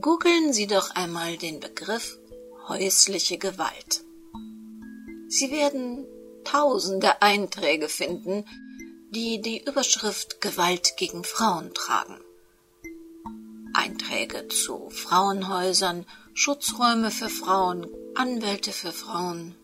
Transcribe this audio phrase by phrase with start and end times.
[0.00, 2.18] Googeln Sie doch einmal den Begriff
[2.68, 4.04] häusliche Gewalt.
[5.28, 6.06] Sie werden
[6.44, 8.44] tausende Einträge finden,
[9.10, 12.18] die die Überschrift Gewalt gegen Frauen tragen.
[13.74, 19.54] Einträge zu Frauenhäusern, Schutzräume für Frauen, Anwälte für Frauen.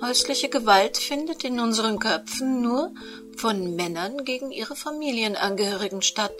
[0.00, 2.94] Häusliche Gewalt findet in unseren Köpfen nur
[3.36, 6.34] von Männern gegen ihre Familienangehörigen statt.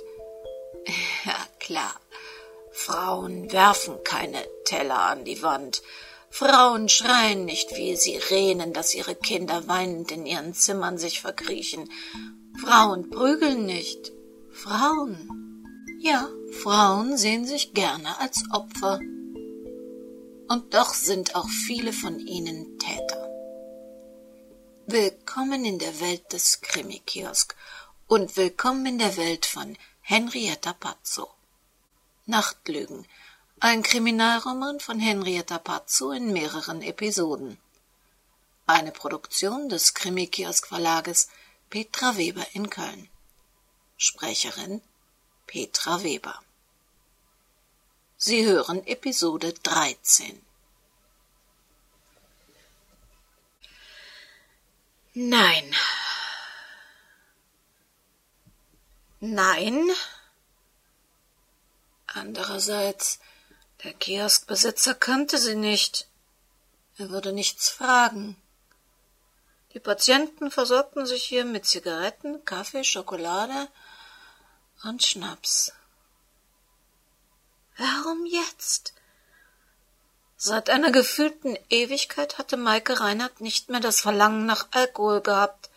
[1.25, 1.93] Ja klar,
[2.77, 5.83] Frauen werfen keine Teller an die Wand,
[6.29, 11.91] Frauen schreien nicht wie Sirenen, dass ihre Kinder weinend in ihren Zimmern sich verkriechen.
[12.61, 14.13] Frauen prügeln nicht.
[14.51, 15.65] Frauen.
[15.99, 16.29] Ja,
[16.63, 19.01] Frauen sehen sich gerne als Opfer.
[20.49, 23.31] Und doch sind auch viele von ihnen Täter.
[24.87, 27.57] Willkommen in der Welt des Krimi-Kiosk
[28.07, 31.36] und willkommen in der Welt von Henrietta Pazzo.
[32.29, 33.07] Nachtlügen,
[33.61, 37.57] ein Kriminalroman von Henrietta Pazzo in mehreren Episoden.
[38.67, 41.29] Eine Produktion des Krimi-Kiosk Verlages
[41.71, 43.09] Petra Weber in Köln.
[43.97, 44.83] Sprecherin
[45.47, 46.43] Petra Weber.
[48.17, 50.43] Sie hören Episode 13.
[55.15, 55.77] Nein.
[59.21, 59.91] Nein.
[62.17, 63.19] Andererseits,
[63.85, 66.09] der Kioskbesitzer kannte sie nicht.
[66.97, 68.37] Er würde nichts fragen.
[69.75, 73.69] Die Patienten versorgten sich hier mit Zigaretten, Kaffee, Schokolade
[74.85, 75.73] und Schnaps.
[77.77, 78.95] Warum jetzt?
[80.39, 85.69] Seit einer gefühlten Ewigkeit hatte Maike Reinhardt nicht mehr das Verlangen nach Alkohol gehabt.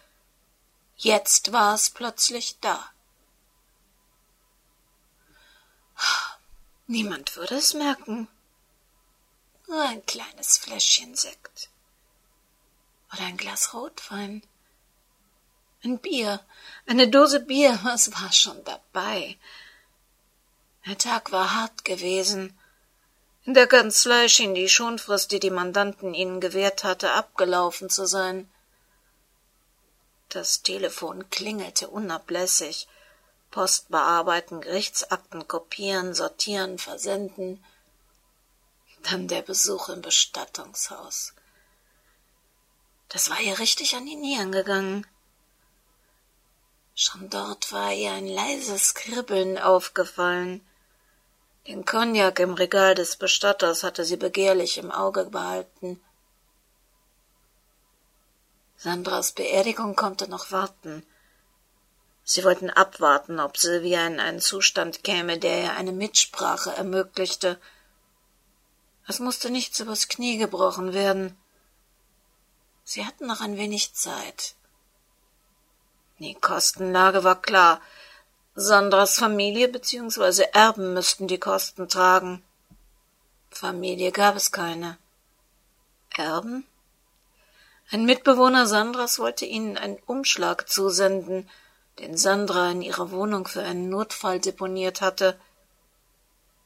[0.95, 2.89] Jetzt war es plötzlich da.
[6.91, 8.27] Niemand würde es merken.
[9.67, 11.69] Nur ein kleines Fläschchen Sekt.
[13.13, 14.41] Oder ein Glas Rotwein.
[15.83, 16.43] Ein Bier,
[16.87, 19.37] eine Dose Bier, was war schon dabei?
[20.87, 22.57] Der Tag war hart gewesen.
[23.45, 28.49] In der Kanzlei schien die Schonfrist, die die Mandanten ihnen gewährt hatte, abgelaufen zu sein.
[30.29, 32.87] Das Telefon klingelte unablässig.
[33.51, 37.63] Post bearbeiten, Gerichtsakten kopieren, sortieren, versenden.
[39.03, 41.33] Dann der Besuch im Bestattungshaus.
[43.07, 45.07] Das war ihr richtig an die Nieren gegangen.
[46.93, 50.61] Schon dort war ihr ein leises Kribbeln aufgefallen.
[51.65, 56.01] Den Cognac im Regal des Bestatters hatte sie begehrlich im Auge behalten.
[58.77, 61.05] Sandras Beerdigung konnte noch warten.
[62.31, 67.59] Sie wollten abwarten, ob Sylvia in einen Zustand käme, der ihr eine Mitsprache ermöglichte.
[69.07, 71.35] Es musste nichts übers Knie gebrochen werden.
[72.83, 74.53] Sie hatten noch ein wenig Zeit.
[76.19, 77.81] Die Kostenlage war klar.
[78.53, 80.49] Sandras Familie bzw.
[80.53, 82.43] Erben müssten die Kosten tragen.
[83.49, 84.99] Familie gab es keine.
[86.15, 86.63] Erben?
[87.89, 91.49] Ein Mitbewohner Sandras wollte ihnen einen Umschlag zusenden,
[91.99, 95.39] den Sandra in ihrer Wohnung für einen Notfall deponiert hatte.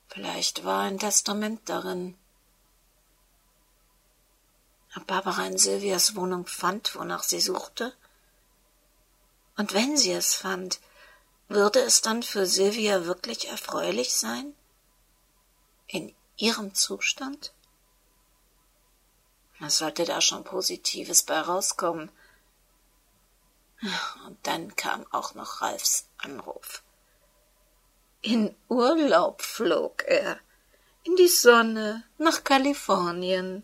[0.07, 2.15] Vielleicht war ein Testament darin.
[4.95, 7.93] Ob Barbara in Sylvias Wohnung fand, wonach sie suchte?
[9.57, 10.79] Und wenn sie es fand,
[11.47, 14.53] würde es dann für Sylvia wirklich erfreulich sein?
[15.87, 17.53] In ihrem Zustand?
[19.59, 22.11] Was sollte da schon Positives bei rauskommen?
[24.25, 26.83] Und dann kam auch noch Ralfs Anruf.
[28.21, 30.37] In Urlaub flog er.
[31.03, 33.63] In die Sonne, nach Kalifornien.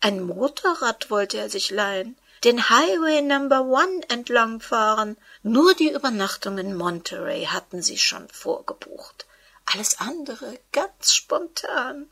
[0.00, 5.16] Ein Motorrad wollte er sich leihen den Highway Number One entlangfahren.
[5.42, 9.26] Nur die Übernachtung in Monterey hatten sie schon vorgebucht.
[9.64, 12.08] Alles andere ganz spontan.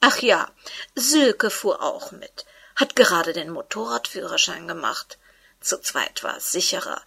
[0.00, 0.48] Ach ja,
[0.94, 2.46] Silke fuhr auch mit,
[2.76, 5.18] hat gerade den Motorradführerschein gemacht.
[5.64, 7.00] Zu zweit war es sicherer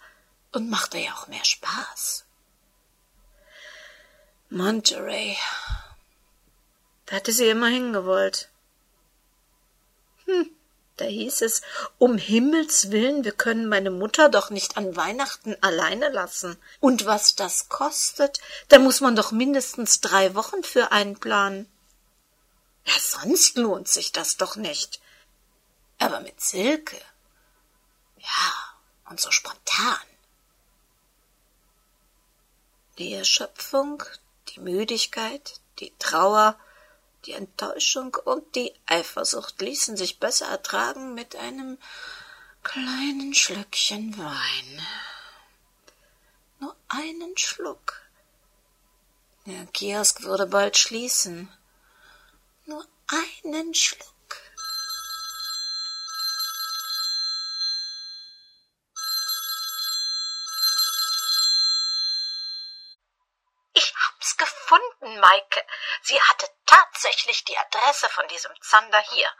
[0.50, 2.24] und machte ja auch mehr Spaß.
[4.50, 5.36] Monterey.
[7.06, 8.48] Da hatte sie immer hingewollt.
[10.24, 10.50] Hm.
[10.96, 11.62] Da hieß es,
[11.98, 16.56] um Himmels willen, wir können meine Mutter doch nicht an Weihnachten alleine lassen.
[16.80, 21.70] Und was das kostet, da muss man doch mindestens drei Wochen für einplanen.
[22.84, 25.00] Ja, sonst lohnt sich das doch nicht.
[25.98, 26.96] Aber mit Silke.
[28.18, 29.98] Ja, und so spontan.
[32.98, 34.02] Die Erschöpfung,
[34.48, 36.58] die Müdigkeit, die Trauer,
[37.24, 41.78] die Enttäuschung und die Eifersucht ließen sich besser ertragen mit einem
[42.62, 44.86] kleinen Schlückchen Wein.
[46.58, 48.02] Nur einen Schluck.
[49.46, 51.50] Der Kiosk würde bald schließen.
[52.66, 54.08] Nur einen Schluck.
[63.72, 65.64] Ich hab's gefunden, Maike.
[66.02, 66.46] Sie hatte
[67.08, 69.30] tatsächlich die Adresse von diesem Zander hier.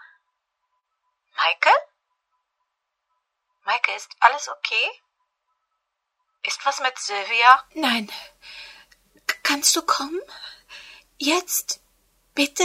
[1.37, 1.71] Maike?
[3.65, 5.03] Maike, ist alles okay?
[6.45, 7.65] Ist was mit Sylvia?
[7.75, 8.11] Nein.
[9.27, 10.21] K kannst du kommen?
[11.19, 11.81] Jetzt?
[12.35, 12.65] Bitte?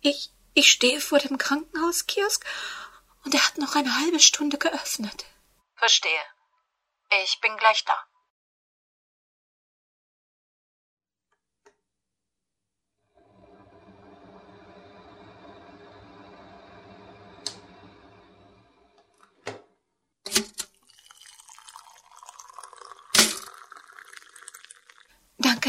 [0.00, 2.44] Ich, ich stehe vor dem Krankenhauskiosk
[3.24, 5.24] und er hat noch eine halbe Stunde geöffnet.
[5.76, 6.22] Verstehe.
[7.22, 8.07] Ich bin gleich da.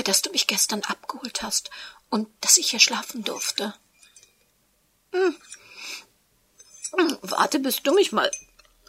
[0.09, 1.69] Dass du mich gestern abgeholt hast
[2.09, 3.75] und dass ich hier schlafen durfte.
[5.11, 5.35] Hm.
[6.97, 8.31] Hm, warte, bis du mich mal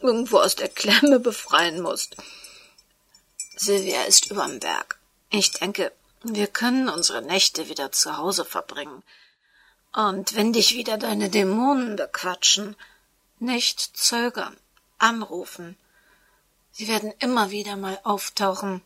[0.01, 2.17] irgendwo aus der Klemme befreien musst.
[3.55, 4.99] Silvia ist überm Berg.
[5.29, 9.03] Ich denke, wir können unsere Nächte wieder zu Hause verbringen.
[9.93, 12.77] Und wenn dich wieder deine Dämonen bequatschen,
[13.39, 14.57] nicht zögern,
[14.97, 15.77] anrufen.
[16.73, 18.81] Sie werden immer wieder mal auftauchen.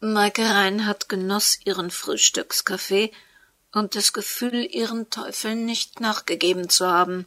[0.00, 3.12] Maike Reinhardt genoss ihren Frühstückskaffee
[3.72, 7.26] und das Gefühl, ihren Teufeln nicht nachgegeben zu haben.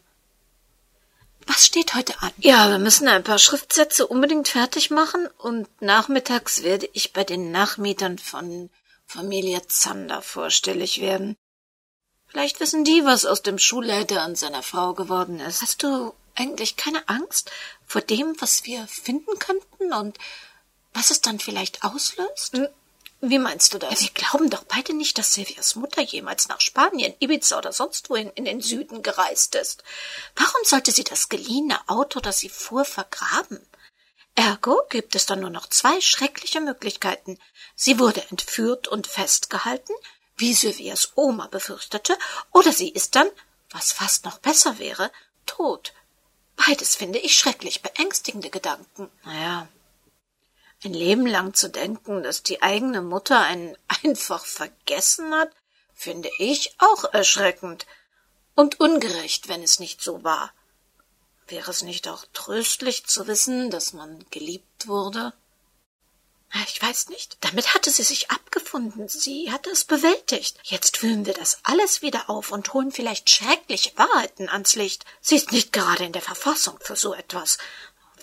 [1.47, 2.31] Was steht heute an?
[2.37, 7.51] Ja, wir müssen ein paar Schriftsätze unbedingt fertig machen und nachmittags werde ich bei den
[7.51, 8.69] Nachmietern von
[9.07, 11.35] Familie Zander vorstellig werden.
[12.27, 15.63] Vielleicht wissen die, was aus dem Schulleiter und seiner Frau geworden ist.
[15.63, 17.49] Hast du eigentlich keine Angst
[17.85, 20.19] vor dem, was wir finden könnten und
[20.93, 22.53] was es dann vielleicht auslöst?
[22.53, 22.67] Hm,
[23.21, 24.01] wie meinst du das?
[24.01, 28.29] Wir glauben doch beide nicht, dass Silvias Mutter jemals nach Spanien, Ibiza oder sonst wohin
[28.31, 29.83] in den Süden gereist ist.
[30.35, 33.59] Warum sollte sie das geliehene Auto, das sie fuhr, vergraben?
[34.35, 37.37] Ergo gibt es dann nur noch zwei schreckliche Möglichkeiten.
[37.75, 39.93] Sie wurde entführt und festgehalten,
[40.37, 42.17] wie Silvias Oma befürchtete,
[42.53, 43.29] oder sie ist dann,
[43.71, 45.11] was fast noch besser wäre,
[45.45, 45.93] tot.
[46.55, 49.11] Beides finde ich schrecklich beängstigende Gedanken.
[49.25, 49.67] Naja,
[50.83, 55.51] ein Leben lang zu denken, dass die eigene Mutter einen einfach vergessen hat,
[55.93, 57.85] finde ich auch erschreckend
[58.55, 60.53] und ungerecht, wenn es nicht so war.
[61.47, 65.33] Wäre es nicht auch tröstlich zu wissen, dass man geliebt wurde?
[66.67, 67.37] Ich weiß nicht.
[67.41, 69.07] Damit hatte sie sich abgefunden.
[69.07, 70.57] Sie hatte es bewältigt.
[70.63, 75.05] Jetzt fühlen wir das alles wieder auf und holen vielleicht schreckliche Wahrheiten ans Licht.
[75.21, 77.59] Sie ist nicht gerade in der Verfassung für so etwas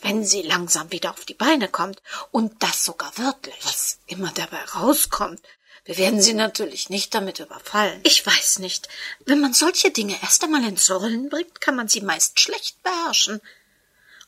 [0.06, 2.00] wenn sie langsam wieder auf die Beine kommt,
[2.30, 5.40] und das sogar wirklich, was immer dabei rauskommt,
[5.84, 8.00] wir werden sie natürlich nicht damit überfallen.
[8.04, 8.88] Ich weiß nicht.
[9.24, 13.40] Wenn man solche Dinge erst einmal ins Rollen bringt, kann man sie meist schlecht beherrschen.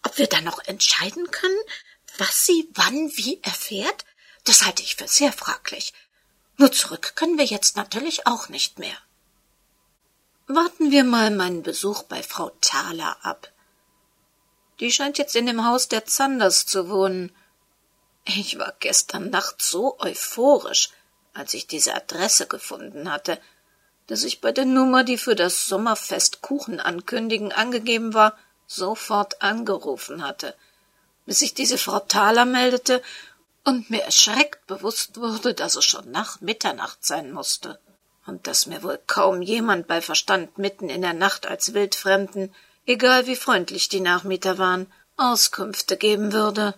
[0.03, 1.61] Ob wir dann noch entscheiden können,
[2.17, 4.05] was sie wann wie erfährt,
[4.45, 5.93] das halte ich für sehr fraglich.
[6.57, 8.97] Nur zurück können wir jetzt natürlich auch nicht mehr.
[10.49, 13.53] Warten wir mal meinen Besuch bei Frau Thaler ab.
[14.81, 17.35] Die scheint jetzt in dem Haus der Zanders zu wohnen.
[18.25, 20.91] Ich war gestern Nacht so euphorisch,
[21.35, 23.41] als ich diese Adresse gefunden hatte,
[24.07, 30.23] dass ich bei der Nummer, die für das Sommerfest Kuchen ankündigen angegeben war, sofort angerufen
[30.23, 30.55] hatte,
[31.27, 33.03] bis sich diese Frau Thaler meldete
[33.65, 37.79] und mir erschreckt bewusst wurde, dass es schon nach Mitternacht sein musste
[38.27, 42.55] und dass mir wohl kaum jemand bei Verstand mitten in der Nacht als Wildfremden
[42.89, 46.75] egal wie freundlich die Nachmieter waren, Auskünfte geben würde.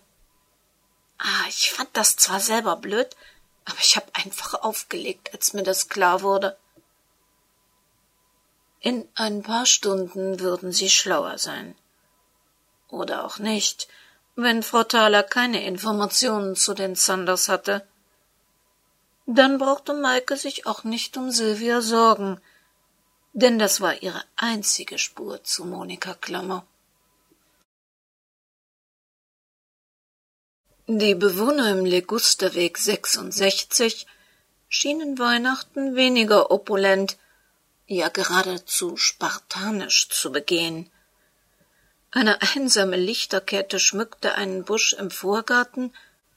[1.18, 3.16] Ah, ich fand das zwar selber blöd,
[3.64, 6.56] aber ich hab einfach aufgelegt, als mir das klar wurde.
[8.80, 11.76] In ein paar Stunden würden sie schlauer sein.
[12.88, 13.86] Oder auch nicht,
[14.34, 17.86] wenn Frau Thaler keine Informationen zu den Sanders hatte.
[19.26, 22.40] Dann brauchte Maike sich auch nicht um Sylvia sorgen,
[23.32, 26.66] denn das war ihre einzige Spur zu Monika Klammer.
[30.86, 34.06] Die Bewohner im Legusterweg 66
[34.68, 37.16] schienen Weihnachten weniger opulent,
[37.86, 40.90] ja geradezu spartanisch zu begehen.
[42.10, 45.92] Eine einsame Lichterkette schmückte einen Busch im Vorgarten,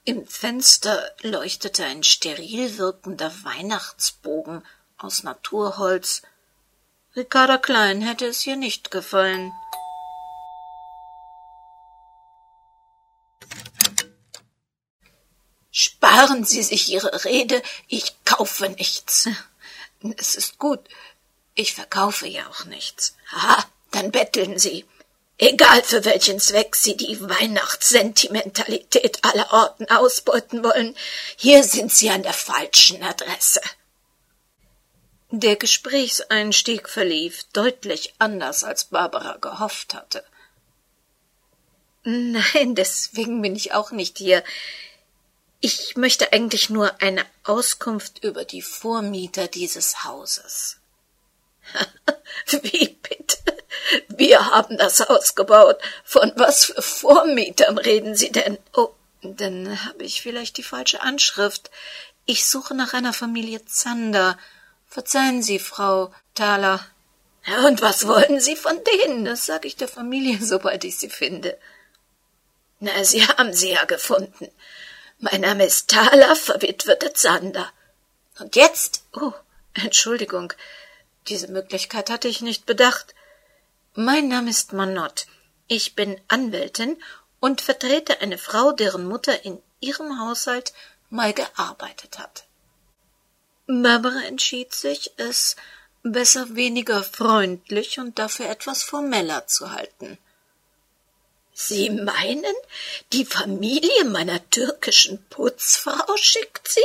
[0.06, 4.62] Im Fenster leuchtete ein steril wirkender Weihnachtsbogen
[4.98, 6.20] aus Naturholz.
[7.16, 9.52] Ricarda Klein hätte es hier nicht gefallen.
[15.70, 19.28] Sparen Sie sich Ihre Rede, ich kaufe nichts.
[20.18, 20.80] Es ist gut,
[21.54, 23.14] ich verkaufe ja auch nichts.
[23.30, 24.84] Ha, dann betteln Sie.
[25.38, 30.96] Egal für welchen Zweck Sie die Weihnachtssentimentalität aller Orten ausbeuten wollen,
[31.36, 33.60] hier sind Sie an der falschen Adresse.
[35.36, 40.22] Der Gesprächseinstieg verlief deutlich anders, als Barbara gehofft hatte.
[42.04, 44.44] Nein, deswegen bin ich auch nicht hier.
[45.60, 50.76] Ich möchte eigentlich nur eine Auskunft über die Vormieter dieses Hauses.
[52.46, 53.38] Wie bitte?
[54.06, 55.82] Wir haben das Haus gebaut.
[56.04, 58.56] Von was für Vormietern reden Sie denn?
[58.72, 58.90] Oh,
[59.22, 61.72] dann habe ich vielleicht die falsche Anschrift.
[62.24, 64.38] Ich suche nach einer Familie Zander.
[64.94, 66.78] Verzeihen Sie, Frau Thaler.
[67.66, 69.24] Und was wollen Sie von denen?
[69.24, 71.58] Das sage ich der Familie, sobald ich sie finde.
[72.78, 74.48] Na, Sie haben sie ja gefunden.
[75.18, 77.72] Mein Name ist Thaler, verwitwete Zander.
[78.38, 79.02] Und jetzt?
[79.14, 79.32] Oh,
[79.72, 80.52] Entschuldigung.
[81.26, 83.16] Diese Möglichkeit hatte ich nicht bedacht.
[83.94, 85.26] Mein Name ist Manott.
[85.66, 87.02] Ich bin Anwältin
[87.40, 90.72] und vertrete eine Frau, deren Mutter in ihrem Haushalt
[91.10, 92.44] mal gearbeitet hat.
[93.66, 95.56] Barbara entschied sich, es
[96.02, 100.18] besser weniger freundlich und dafür etwas formeller zu halten.
[101.54, 102.54] Sie meinen,
[103.12, 106.80] die Familie meiner türkischen Putzfrau schickt sie?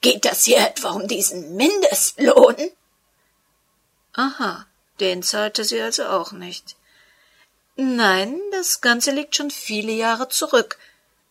[0.00, 2.70] Geht das hier etwa um diesen Mindestlohn?
[4.12, 4.66] Aha,
[5.00, 6.76] den zahlte sie also auch nicht.
[7.76, 10.78] Nein, das Ganze liegt schon viele Jahre zurück.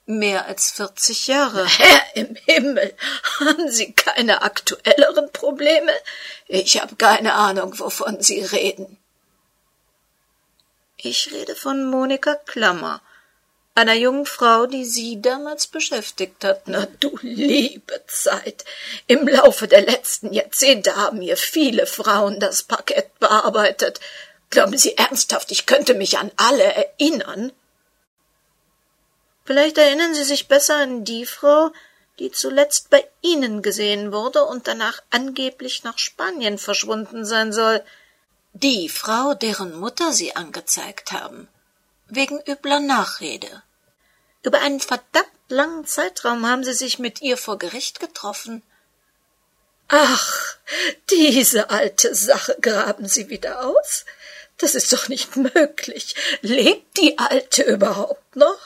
[0.09, 1.65] Mehr als vierzig Jahre.
[1.77, 2.95] Herr im Himmel,
[3.41, 5.91] haben Sie keine aktuelleren Probleme?
[6.47, 8.97] Ich habe keine Ahnung, wovon Sie reden.
[10.95, 13.01] Ich rede von Monika Klammer,
[13.75, 16.69] einer jungen Frau, die Sie damals beschäftigt hat.
[16.69, 18.63] Na du liebe Zeit.
[19.07, 23.99] Im Laufe der letzten Jahrzehnte haben hier viele Frauen das Parkett bearbeitet.
[24.51, 27.51] Glauben Sie ernsthaft, ich könnte mich an alle erinnern?
[29.47, 31.71] Vielleicht erinnern Sie sich besser an die Frau,
[32.19, 37.81] die zuletzt bei Ihnen gesehen wurde und danach angeblich nach Spanien verschwunden sein soll.
[38.51, 41.47] Die Frau, deren Mutter Sie angezeigt haben,
[42.07, 43.63] wegen übler Nachrede.
[44.43, 48.63] Über einen verdammt langen Zeitraum haben Sie sich mit ihr vor Gericht getroffen.
[49.87, 50.57] Ach,
[51.09, 54.03] diese alte Sache graben Sie wieder aus?
[54.57, 56.15] Das ist doch nicht möglich.
[56.41, 58.59] Lebt die Alte überhaupt noch?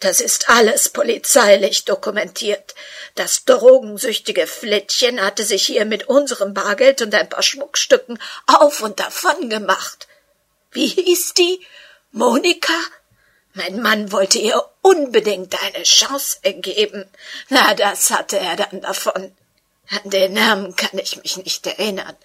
[0.00, 2.74] Das ist alles polizeilich dokumentiert.
[3.14, 8.98] Das drogensüchtige Flittchen hatte sich hier mit unserem Bargeld und ein paar Schmuckstücken auf und
[8.98, 10.08] davon gemacht.
[10.72, 11.66] Wie hieß die?
[12.12, 12.72] Monika?
[13.52, 17.10] Mein Mann wollte ihr unbedingt eine Chance ergeben.
[17.50, 19.36] Na, das hatte er dann davon.
[19.90, 22.16] An den Namen kann ich mich nicht erinnern,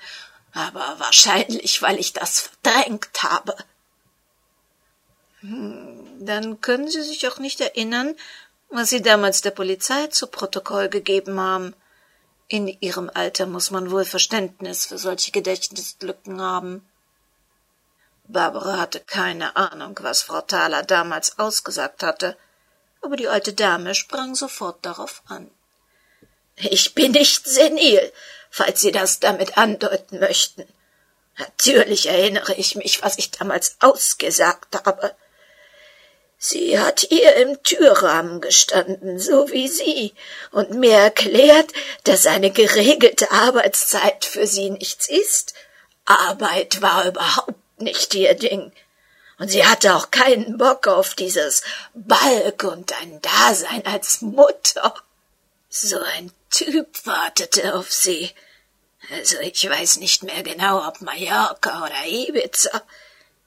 [0.53, 3.55] aber wahrscheinlich, weil ich das verdrängt habe.
[6.19, 8.15] Dann können Sie sich auch nicht erinnern,
[8.69, 11.75] was Sie damals der Polizei zu Protokoll gegeben haben.
[12.47, 16.87] In Ihrem Alter muss man wohl Verständnis für solche Gedächtnislücken haben.
[18.27, 22.35] Barbara hatte keine Ahnung, was Frau Thaler damals ausgesagt hatte,
[23.01, 25.49] aber die alte Dame sprang sofort darauf an.
[26.55, 28.11] Ich bin nicht senil,
[28.49, 30.65] falls Sie das damit andeuten möchten.
[31.37, 35.15] Natürlich erinnere ich mich, was ich damals ausgesagt habe.
[36.37, 40.13] Sie hat ihr im Türrahmen gestanden, so wie Sie,
[40.51, 41.71] und mir erklärt,
[42.03, 45.53] dass eine geregelte Arbeitszeit für sie nichts ist.
[46.05, 48.71] Arbeit war überhaupt nicht ihr Ding.
[49.37, 51.63] Und sie hatte auch keinen Bock auf dieses
[51.93, 54.93] Balk und ein Dasein als Mutter.
[55.69, 58.31] So ein Typ wartete auf sie.
[59.11, 62.81] Also ich weiß nicht mehr genau, ob Mallorca oder Ibiza.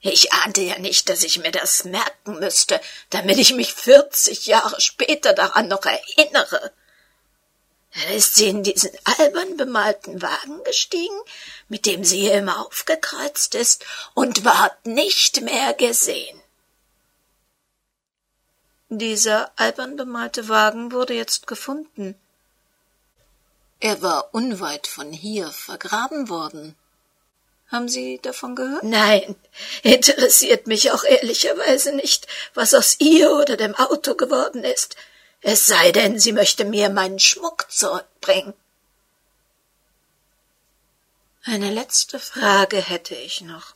[0.01, 2.79] Ich ahnte ja nicht, dass ich mir das merken müsste,
[3.09, 6.71] damit ich mich vierzig Jahre später daran noch erinnere.
[7.93, 11.19] Dann ist sie in diesen albern bemalten Wagen gestiegen,
[11.67, 16.39] mit dem sie hier immer aufgekreuzt ist, und ward nicht mehr gesehen.
[18.89, 22.15] Dieser albern bemalte Wagen wurde jetzt gefunden.
[23.79, 26.75] Er war unweit von hier vergraben worden.
[27.71, 28.83] Haben Sie davon gehört?
[28.83, 29.35] Nein,
[29.83, 34.95] interessiert mich auch ehrlicherweise nicht, was aus ihr oder dem Auto geworden ist.
[35.41, 38.53] Es sei denn, sie möchte mir meinen Schmuck zurückbringen.
[41.43, 43.75] Eine letzte Frage hätte ich noch.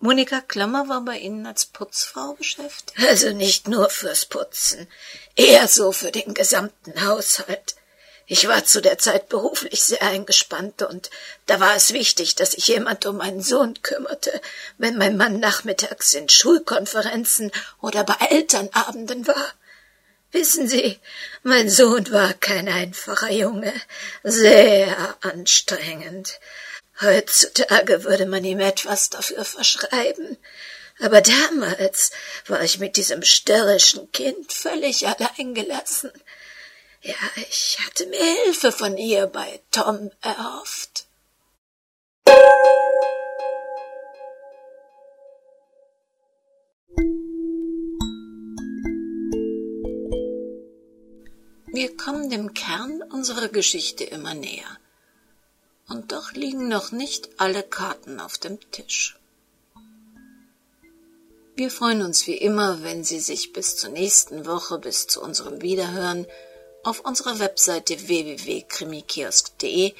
[0.00, 2.98] Monika Klammer war bei Ihnen als Putzfrau beschäftigt?
[3.08, 4.88] Also nicht nur fürs Putzen,
[5.34, 7.74] eher so für den gesamten Haushalt.
[8.30, 11.08] Ich war zu der Zeit beruflich sehr eingespannt und
[11.46, 14.42] da war es wichtig, dass sich jemand um meinen Sohn kümmerte,
[14.76, 19.54] wenn mein Mann nachmittags in Schulkonferenzen oder bei Elternabenden war.
[20.30, 21.00] Wissen Sie,
[21.42, 23.72] mein Sohn war kein einfacher Junge,
[24.22, 26.38] sehr anstrengend.
[27.00, 30.36] Heutzutage würde man ihm etwas dafür verschreiben.
[31.00, 32.10] Aber damals
[32.46, 36.12] war ich mit diesem störrischen Kind völlig alleingelassen.
[37.02, 41.06] Ja, ich hatte mir Hilfe von ihr bei Tom erhofft.
[51.72, 54.78] Wir kommen dem Kern unserer Geschichte immer näher.
[55.88, 59.16] Und doch liegen noch nicht alle Karten auf dem Tisch.
[61.54, 65.62] Wir freuen uns wie immer, wenn Sie sich bis zur nächsten Woche, bis zu unserem
[65.62, 66.26] Wiederhören,
[66.88, 69.92] auf unserer Webseite www.krimikiosk.de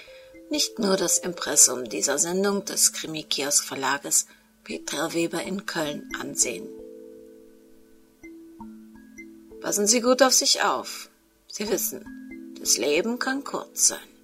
[0.51, 4.27] nicht nur das Impressum dieser Sendung des Krimikiosk Verlages
[4.65, 6.67] Petra Weber in Köln ansehen.
[9.61, 11.11] Passen Sie gut auf sich auf.
[11.49, 14.18] Sie wissen, das Leben kann kurz sein.